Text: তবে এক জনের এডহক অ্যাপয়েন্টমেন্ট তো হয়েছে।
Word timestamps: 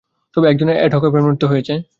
তবে 0.37 0.45
এক 0.49 0.55
জনের 0.59 0.77
এডহক 0.77 1.03
অ্যাপয়েন্টমেন্ট 1.03 1.39
তো 1.41 1.47
হয়েছে। 1.47 1.73